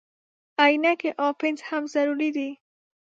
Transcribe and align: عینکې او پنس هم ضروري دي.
عینکې 0.63 1.09
او 1.21 1.29
پنس 1.39 1.59
هم 1.69 1.83
ضروري 1.93 2.29
دي. 2.35 2.49